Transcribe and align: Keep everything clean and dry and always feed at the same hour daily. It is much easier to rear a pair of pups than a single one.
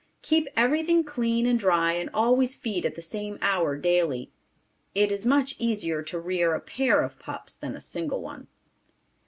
Keep 0.23 0.47
everything 0.57 1.03
clean 1.03 1.45
and 1.45 1.59
dry 1.59 1.91
and 1.93 2.09
always 2.11 2.55
feed 2.55 2.87
at 2.87 2.95
the 2.95 3.03
same 3.03 3.37
hour 3.39 3.77
daily. 3.77 4.31
It 4.95 5.11
is 5.11 5.27
much 5.27 5.55
easier 5.59 6.01
to 6.01 6.19
rear 6.19 6.55
a 6.55 6.59
pair 6.59 7.03
of 7.03 7.19
pups 7.19 7.55
than 7.55 7.75
a 7.75 7.81
single 7.81 8.23
one. 8.23 8.47